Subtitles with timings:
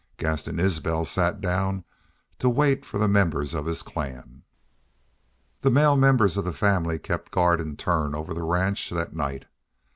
[0.17, 1.83] Gaston Isbel sat down
[2.39, 4.41] to wait for the members of his clan.
[5.59, 9.45] The male members of the family kept guard in turn over the ranch that night.